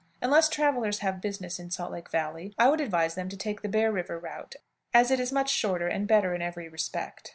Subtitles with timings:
[0.19, 3.69] Unless travelers have business in Salt Lake Valley, I would advise them to take the
[3.69, 4.55] Bear River route,
[4.95, 7.29] as it is much shorter, and better in every respect.